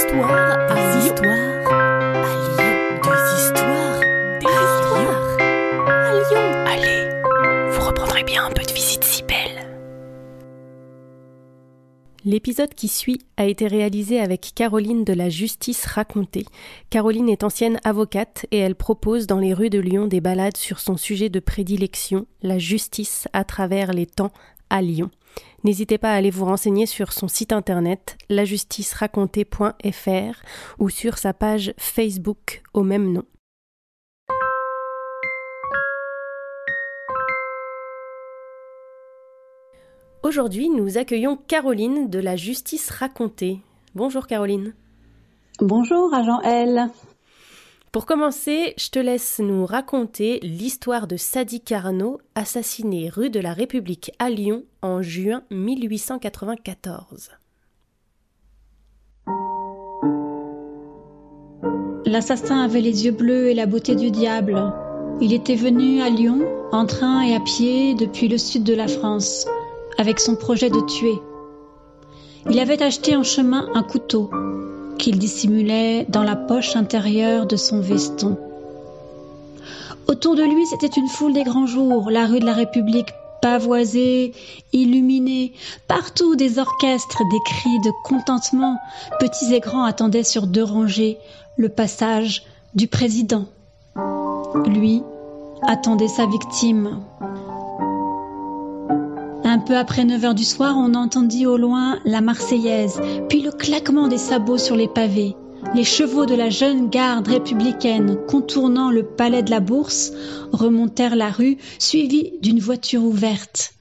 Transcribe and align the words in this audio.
histoires 0.00 0.58
à 0.70 0.74
Des 0.74 1.06
histoires 1.06 1.68
à 1.68 2.34
Lyon. 2.56 3.00
Des 3.02 3.42
histoires 3.42 4.00
Des 4.40 4.46
histoires 4.46 5.36
à 5.88 6.12
Lyon. 6.14 6.46
Allez, 6.66 7.70
vous 7.70 7.86
reprendrez 7.86 8.24
bien 8.24 8.46
un 8.46 8.50
peu 8.50 8.62
de 8.62 8.72
visite 8.72 9.04
si 9.04 9.22
belle. 9.22 9.66
L'épisode 12.24 12.74
qui 12.74 12.88
suit 12.88 13.20
a 13.36 13.44
été 13.44 13.66
réalisé 13.66 14.20
avec 14.20 14.52
Caroline 14.54 15.04
de 15.04 15.12
la 15.12 15.28
Justice 15.28 15.84
racontée. 15.84 16.46
Caroline 16.88 17.28
est 17.28 17.44
ancienne 17.44 17.78
avocate 17.84 18.46
et 18.50 18.58
elle 18.58 18.76
propose 18.76 19.26
dans 19.26 19.38
les 19.38 19.52
rues 19.52 19.70
de 19.70 19.80
Lyon 19.80 20.06
des 20.06 20.22
balades 20.22 20.56
sur 20.56 20.80
son 20.80 20.96
sujet 20.96 21.28
de 21.28 21.40
prédilection, 21.40 22.26
la 22.42 22.58
justice 22.58 23.28
à 23.34 23.44
travers 23.44 23.92
les 23.92 24.06
temps 24.06 24.32
à 24.70 24.82
Lyon. 24.82 25.10
N'hésitez 25.62 25.98
pas 25.98 26.12
à 26.12 26.14
aller 26.14 26.30
vous 26.30 26.46
renseigner 26.46 26.86
sur 26.86 27.12
son 27.12 27.28
site 27.28 27.52
internet 27.52 28.16
lajusticeracontée.fr 28.30 30.42
ou 30.78 30.88
sur 30.88 31.18
sa 31.18 31.34
page 31.34 31.74
Facebook 31.76 32.62
au 32.72 32.82
même 32.82 33.12
nom. 33.12 33.24
Aujourd'hui, 40.22 40.68
nous 40.68 40.98
accueillons 40.98 41.36
Caroline 41.36 42.08
de 42.08 42.18
la 42.18 42.36
Justice 42.36 42.90
racontée. 42.90 43.60
Bonjour 43.94 44.26
Caroline. 44.26 44.74
Bonjour, 45.60 46.12
agent 46.14 46.40
L. 46.42 46.90
Pour 47.92 48.06
commencer, 48.06 48.74
je 48.78 48.88
te 48.90 49.00
laisse 49.00 49.40
nous 49.40 49.66
raconter 49.66 50.38
l'histoire 50.44 51.08
de 51.08 51.16
Sadi 51.16 51.60
Carnot, 51.60 52.20
assassiné 52.36 53.08
rue 53.08 53.30
de 53.30 53.40
la 53.40 53.52
République 53.52 54.12
à 54.20 54.30
Lyon 54.30 54.62
en 54.80 55.02
juin 55.02 55.42
1894. 55.50 57.30
L'assassin 62.06 62.60
avait 62.60 62.80
les 62.80 63.06
yeux 63.06 63.12
bleus 63.12 63.48
et 63.48 63.54
la 63.54 63.66
beauté 63.66 63.96
du 63.96 64.12
diable. 64.12 64.72
Il 65.20 65.32
était 65.32 65.56
venu 65.56 66.00
à 66.00 66.10
Lyon, 66.10 66.46
en 66.70 66.86
train 66.86 67.22
et 67.22 67.34
à 67.34 67.40
pied, 67.40 67.94
depuis 67.94 68.28
le 68.28 68.38
sud 68.38 68.62
de 68.62 68.74
la 68.74 68.86
France, 68.86 69.48
avec 69.98 70.20
son 70.20 70.36
projet 70.36 70.70
de 70.70 70.80
tuer. 70.86 71.18
Il 72.48 72.60
avait 72.60 72.84
acheté 72.84 73.16
en 73.16 73.24
chemin 73.24 73.68
un 73.74 73.82
couteau 73.82 74.30
qu'il 75.00 75.18
dissimulait 75.18 76.04
dans 76.10 76.22
la 76.22 76.36
poche 76.36 76.76
intérieure 76.76 77.46
de 77.46 77.56
son 77.56 77.80
veston. 77.80 78.36
Autour 80.06 80.36
de 80.36 80.42
lui, 80.42 80.66
c'était 80.66 80.86
une 80.86 81.08
foule 81.08 81.32
des 81.32 81.42
grands 81.42 81.66
jours, 81.66 82.10
la 82.10 82.26
rue 82.26 82.40
de 82.40 82.44
la 82.44 82.52
République 82.52 83.08
pavoisée, 83.40 84.34
illuminée, 84.74 85.54
partout 85.88 86.36
des 86.36 86.58
orchestres, 86.58 87.22
des 87.30 87.40
cris 87.46 87.80
de 87.80 87.90
contentement, 88.04 88.78
petits 89.18 89.54
et 89.54 89.60
grands 89.60 89.84
attendaient 89.84 90.22
sur 90.22 90.46
deux 90.46 90.64
rangées 90.64 91.16
le 91.56 91.70
passage 91.70 92.42
du 92.74 92.86
président. 92.86 93.46
Lui 94.66 95.02
attendait 95.66 96.08
sa 96.08 96.26
victime. 96.26 97.00
Un 99.60 99.62
peu 99.62 99.76
après 99.76 100.06
9 100.06 100.24
heures 100.24 100.34
du 100.34 100.44
soir, 100.44 100.74
on 100.78 100.94
entendit 100.94 101.44
au 101.44 101.58
loin 101.58 102.00
la 102.06 102.22
Marseillaise, 102.22 102.98
puis 103.28 103.42
le 103.42 103.52
claquement 103.52 104.08
des 104.08 104.16
sabots 104.16 104.56
sur 104.56 104.74
les 104.74 104.88
pavés. 104.88 105.36
Les 105.74 105.84
chevaux 105.84 106.24
de 106.24 106.34
la 106.34 106.48
jeune 106.48 106.88
garde 106.88 107.28
républicaine, 107.28 108.16
contournant 108.26 108.90
le 108.90 109.02
palais 109.02 109.42
de 109.42 109.50
la 109.50 109.60
Bourse, 109.60 110.12
remontèrent 110.50 111.14
la 111.14 111.30
rue, 111.30 111.58
suivis 111.78 112.32
d'une 112.40 112.58
voiture 112.58 113.04
ouverte. 113.04 113.74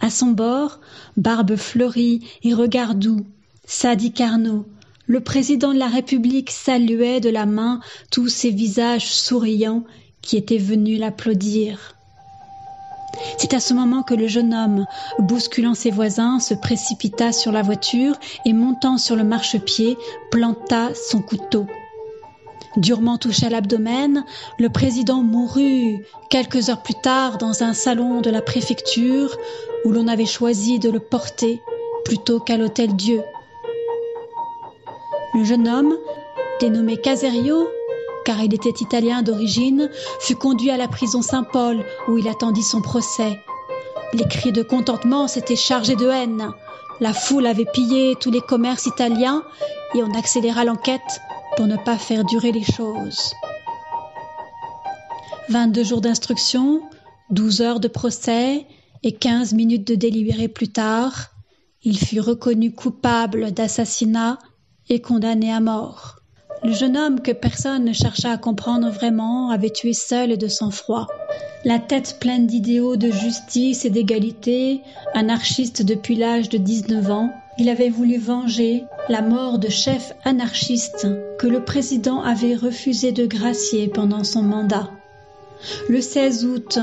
À 0.00 0.10
son 0.10 0.32
bord, 0.32 0.80
barbe 1.16 1.54
fleurie 1.54 2.26
et 2.42 2.52
regard 2.52 2.96
doux, 2.96 3.24
Sadi 3.64 4.10
Carnot, 4.12 4.66
le 5.06 5.20
président 5.20 5.72
de 5.72 5.78
la 5.78 5.86
République 5.86 6.50
saluait 6.50 7.20
de 7.20 7.30
la 7.30 7.46
main 7.46 7.78
tous 8.10 8.26
ces 8.26 8.50
visages 8.50 9.14
souriants 9.14 9.84
qui 10.20 10.36
étaient 10.36 10.58
venus 10.58 10.98
l'applaudir. 10.98 11.94
C'est 13.38 13.54
à 13.54 13.60
ce 13.60 13.74
moment 13.74 14.02
que 14.02 14.14
le 14.14 14.26
jeune 14.26 14.54
homme, 14.54 14.86
bousculant 15.18 15.74
ses 15.74 15.90
voisins, 15.90 16.40
se 16.40 16.54
précipita 16.54 17.32
sur 17.32 17.52
la 17.52 17.62
voiture 17.62 18.14
et 18.44 18.52
montant 18.52 18.98
sur 18.98 19.16
le 19.16 19.24
marchepied, 19.24 19.98
planta 20.30 20.90
son 20.94 21.20
couteau. 21.20 21.66
Durement 22.76 23.18
touché 23.18 23.46
à 23.46 23.50
l'abdomen, 23.50 24.24
le 24.58 24.70
président 24.70 25.22
mourut 25.22 26.06
quelques 26.30 26.70
heures 26.70 26.82
plus 26.82 26.94
tard 27.02 27.36
dans 27.36 27.62
un 27.62 27.74
salon 27.74 28.22
de 28.22 28.30
la 28.30 28.40
préfecture 28.40 29.36
où 29.84 29.90
l'on 29.90 30.08
avait 30.08 30.24
choisi 30.24 30.78
de 30.78 30.88
le 30.88 31.00
porter 31.00 31.60
plutôt 32.04 32.40
qu'à 32.40 32.56
l'hôtel 32.56 32.96
Dieu. 32.96 33.22
Le 35.34 35.44
jeune 35.44 35.68
homme, 35.68 35.94
dénommé 36.60 36.96
Caserio, 36.96 37.68
car 38.24 38.40
il 38.40 38.54
était 38.54 38.74
italien 38.80 39.22
d'origine, 39.22 39.90
fut 40.20 40.36
conduit 40.36 40.70
à 40.70 40.76
la 40.76 40.88
prison 40.88 41.22
Saint-Paul 41.22 41.84
où 42.08 42.18
il 42.18 42.28
attendit 42.28 42.62
son 42.62 42.80
procès. 42.80 43.40
Les 44.12 44.26
cris 44.28 44.52
de 44.52 44.62
contentement 44.62 45.28
s'étaient 45.28 45.56
chargés 45.56 45.96
de 45.96 46.08
haine. 46.08 46.50
La 47.00 47.12
foule 47.12 47.46
avait 47.46 47.66
pillé 47.72 48.14
tous 48.20 48.30
les 48.30 48.40
commerces 48.40 48.86
italiens 48.86 49.42
et 49.94 50.02
on 50.02 50.14
accéléra 50.14 50.64
l'enquête 50.64 51.20
pour 51.56 51.66
ne 51.66 51.76
pas 51.76 51.98
faire 51.98 52.24
durer 52.24 52.52
les 52.52 52.64
choses. 52.64 53.32
22 55.48 55.84
jours 55.84 56.00
d'instruction, 56.00 56.82
12 57.30 57.60
heures 57.62 57.80
de 57.80 57.88
procès 57.88 58.66
et 59.02 59.12
15 59.12 59.54
minutes 59.54 59.86
de 59.86 59.94
délibéré 59.94 60.48
plus 60.48 60.68
tard, 60.68 61.30
il 61.82 61.98
fut 61.98 62.20
reconnu 62.20 62.72
coupable 62.72 63.52
d'assassinat 63.52 64.38
et 64.88 65.00
condamné 65.00 65.52
à 65.52 65.60
mort. 65.60 66.21
Le 66.64 66.72
jeune 66.72 66.96
homme 66.96 67.20
que 67.20 67.32
personne 67.32 67.84
ne 67.84 67.92
chercha 67.92 68.30
à 68.30 68.38
comprendre 68.38 68.88
vraiment 68.88 69.50
avait 69.50 69.70
tué 69.70 69.92
seul 69.92 70.30
et 70.30 70.36
de 70.36 70.46
sang-froid. 70.46 71.08
La 71.64 71.80
tête 71.80 72.18
pleine 72.20 72.46
d'idéaux 72.46 72.96
de 72.96 73.10
justice 73.10 73.84
et 73.84 73.90
d'égalité, 73.90 74.80
anarchiste 75.12 75.82
depuis 75.82 76.14
l'âge 76.14 76.48
de 76.48 76.58
19 76.58 77.10
ans, 77.10 77.30
il 77.58 77.68
avait 77.68 77.90
voulu 77.90 78.16
venger 78.16 78.84
la 79.08 79.22
mort 79.22 79.58
de 79.58 79.68
chefs 79.68 80.12
anarchistes 80.24 81.08
que 81.38 81.48
le 81.48 81.64
président 81.64 82.22
avait 82.22 82.54
refusé 82.54 83.10
de 83.10 83.26
gracier 83.26 83.88
pendant 83.88 84.22
son 84.22 84.42
mandat. 84.42 84.88
Le 85.88 86.00
16 86.00 86.44
août 86.46 86.78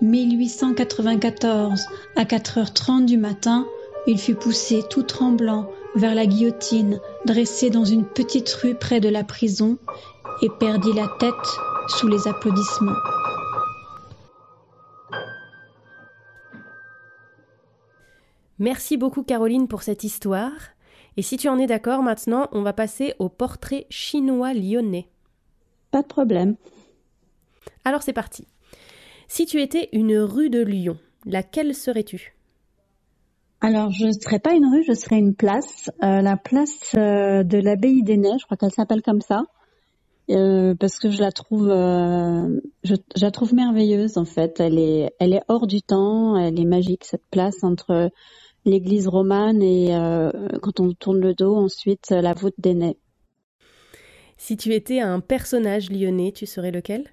1894, 0.00 1.82
à 2.14 2.24
4h30 2.24 3.04
du 3.04 3.18
matin, 3.18 3.66
il 4.06 4.18
fut 4.18 4.34
poussé 4.34 4.84
tout 4.88 5.02
tremblant 5.02 5.66
vers 5.94 6.14
la 6.14 6.26
guillotine 6.26 7.00
dressée 7.24 7.70
dans 7.70 7.84
une 7.84 8.04
petite 8.04 8.50
rue 8.50 8.74
près 8.74 9.00
de 9.00 9.08
la 9.08 9.24
prison 9.24 9.78
et 10.42 10.48
perdit 10.58 10.92
la 10.92 11.08
tête 11.18 11.32
sous 11.88 12.08
les 12.08 12.26
applaudissements. 12.26 12.96
Merci 18.58 18.96
beaucoup 18.96 19.22
Caroline 19.22 19.68
pour 19.68 19.82
cette 19.82 20.04
histoire. 20.04 20.52
Et 21.16 21.22
si 21.22 21.36
tu 21.36 21.48
en 21.48 21.58
es 21.58 21.66
d'accord, 21.66 22.02
maintenant, 22.02 22.48
on 22.52 22.62
va 22.62 22.72
passer 22.72 23.14
au 23.18 23.28
portrait 23.28 23.86
chinois 23.90 24.52
lyonnais. 24.52 25.08
Pas 25.90 26.02
de 26.02 26.08
problème. 26.08 26.56
Alors 27.84 28.02
c'est 28.02 28.12
parti. 28.12 28.46
Si 29.28 29.46
tu 29.46 29.60
étais 29.60 29.88
une 29.92 30.18
rue 30.18 30.50
de 30.50 30.60
Lyon, 30.60 30.98
laquelle 31.24 31.74
serais-tu? 31.74 32.34
Alors, 33.60 33.90
je 33.90 34.06
ne 34.06 34.12
serais 34.12 34.40
pas 34.40 34.52
une 34.52 34.66
rue, 34.66 34.84
je 34.86 34.92
serais 34.92 35.18
une 35.18 35.34
place, 35.34 35.90
euh, 36.02 36.20
la 36.20 36.36
place 36.36 36.94
euh, 36.96 37.44
de 37.44 37.58
l'abbaye 37.58 38.02
des 38.02 38.18
Neiges, 38.18 38.40
je 38.40 38.44
crois 38.44 38.58
qu'elle 38.58 38.72
s'appelle 38.72 39.00
comme 39.00 39.22
ça, 39.22 39.44
euh, 40.30 40.74
parce 40.78 40.98
que 40.98 41.10
je 41.10 41.20
la 41.20 41.32
trouve, 41.32 41.70
euh, 41.70 42.60
je, 42.82 42.94
je 43.16 43.22
la 43.22 43.30
trouve 43.30 43.54
merveilleuse 43.54 44.18
en 44.18 44.24
fait. 44.26 44.60
Elle 44.60 44.78
est, 44.78 45.14
elle 45.18 45.32
est 45.32 45.42
hors 45.48 45.66
du 45.66 45.80
temps, 45.80 46.36
elle 46.36 46.60
est 46.60 46.66
magique 46.66 47.04
cette 47.04 47.26
place 47.30 47.64
entre 47.64 48.10
l'église 48.66 49.08
romane 49.08 49.62
et 49.62 49.94
euh, 49.94 50.30
quand 50.62 50.80
on 50.80 50.92
tourne 50.92 51.20
le 51.20 51.34
dos, 51.34 51.54
ensuite 51.54 52.10
la 52.10 52.34
voûte 52.34 52.54
des 52.58 52.74
Neiges. 52.74 52.96
Si 54.36 54.56
tu 54.56 54.74
étais 54.74 55.00
un 55.00 55.20
personnage 55.20 55.90
lyonnais, 55.90 56.32
tu 56.32 56.44
serais 56.44 56.70
lequel? 56.70 57.04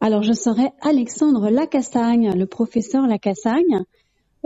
Alors, 0.00 0.22
je 0.22 0.32
serais 0.34 0.72
Alexandre 0.82 1.48
Lacassagne, 1.48 2.32
le 2.36 2.46
professeur 2.46 3.06
Lacassagne, 3.06 3.84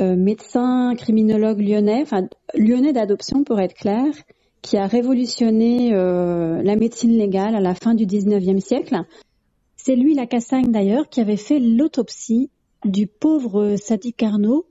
médecin 0.00 0.94
criminologue 0.96 1.60
lyonnais, 1.60 2.02
enfin 2.02 2.28
lyonnais 2.54 2.92
d'adoption 2.92 3.44
pour 3.44 3.60
être 3.60 3.74
clair, 3.74 4.06
qui 4.62 4.76
a 4.76 4.86
révolutionné 4.86 5.94
euh, 5.94 6.62
la 6.62 6.76
médecine 6.76 7.16
légale 7.16 7.54
à 7.54 7.60
la 7.60 7.74
fin 7.74 7.94
du 7.94 8.06
19e 8.06 8.60
siècle. 8.60 8.96
C'est 9.76 9.96
lui, 9.96 10.14
Lacassagne 10.14 10.70
d'ailleurs, 10.70 11.08
qui 11.08 11.20
avait 11.20 11.36
fait 11.36 11.58
l'autopsie 11.58 12.50
du 12.84 13.06
pauvre 13.06 13.76
Sadi 13.76 14.12
Carnot, 14.12 14.66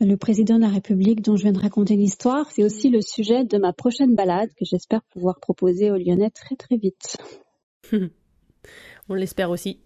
le 0.00 0.16
président 0.16 0.56
de 0.56 0.62
la 0.62 0.68
République 0.68 1.22
dont 1.22 1.36
je 1.36 1.42
viens 1.42 1.52
de 1.52 1.58
raconter 1.58 1.96
l'histoire. 1.96 2.50
C'est 2.50 2.64
aussi 2.64 2.90
le 2.90 3.00
sujet 3.00 3.44
de 3.44 3.56
ma 3.58 3.72
prochaine 3.72 4.14
balade 4.14 4.50
que 4.50 4.64
j'espère 4.64 5.02
pouvoir 5.04 5.40
proposer 5.40 5.90
aux 5.90 5.96
Lyonnais 5.96 6.30
très 6.30 6.56
très 6.56 6.76
vite. 6.76 7.16
On 9.08 9.14
l'espère 9.14 9.50
aussi. 9.50 9.80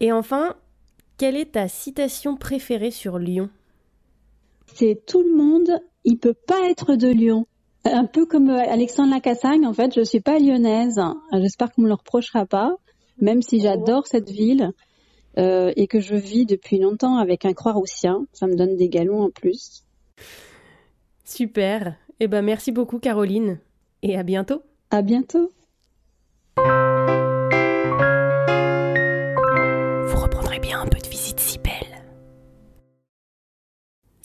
Et 0.00 0.10
enfin, 0.10 0.56
quelle 1.16 1.36
est 1.36 1.52
ta 1.52 1.68
citation 1.68 2.36
préférée 2.36 2.90
sur 2.90 3.18
Lyon? 3.18 3.50
C'est 4.66 5.04
tout 5.06 5.22
le 5.22 5.34
monde, 5.34 5.80
il 6.04 6.18
peut 6.18 6.34
pas 6.34 6.68
être 6.68 6.96
de 6.96 7.08
Lyon. 7.08 7.46
Un 7.84 8.06
peu 8.06 8.26
comme 8.26 8.48
euh, 8.48 8.58
Alexandre 8.58 9.12
Lacassagne, 9.12 9.66
en 9.66 9.72
fait, 9.72 9.94
je 9.94 10.02
suis 10.02 10.20
pas 10.20 10.38
lyonnaise. 10.38 11.00
J'espère 11.32 11.70
qu'on 11.72 11.82
me 11.82 11.88
le 11.88 11.94
reprochera 11.94 12.46
pas, 12.46 12.76
même 13.20 13.42
si 13.42 13.60
j'adore 13.60 14.06
cette 14.06 14.30
ville 14.30 14.72
euh, 15.38 15.72
et 15.76 15.86
que 15.86 16.00
je 16.00 16.14
vis 16.14 16.46
depuis 16.46 16.78
longtemps 16.78 17.16
avec 17.16 17.44
un 17.44 17.52
Croix-Roussien. 17.52 18.26
Ça 18.32 18.46
me 18.46 18.56
donne 18.56 18.76
des 18.76 18.88
galons 18.88 19.22
en 19.22 19.30
plus. 19.30 19.84
Super. 21.24 21.96
Eh 22.20 22.28
ben 22.28 22.42
merci 22.42 22.70
beaucoup 22.70 22.98
Caroline 22.98 23.58
et 24.02 24.16
à 24.16 24.22
bientôt. 24.22 24.62
À 24.90 25.02
bientôt. 25.02 25.50